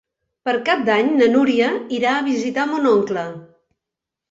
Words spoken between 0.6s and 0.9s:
Cap